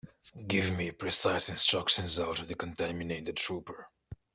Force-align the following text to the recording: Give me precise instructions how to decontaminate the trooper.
Give 0.47 0.73
me 0.75 0.89
precise 0.89 1.47
instructions 1.49 2.17
how 2.17 2.33
to 2.33 2.41
decontaminate 2.43 3.27
the 3.27 3.33
trooper. 3.33 3.87